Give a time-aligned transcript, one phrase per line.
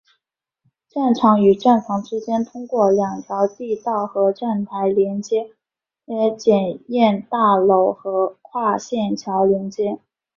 [0.89, 5.51] 站场与站房之间通过两条地道和站台联接
[6.05, 6.81] 联检
[7.29, 9.99] 大楼的跨线桥连接。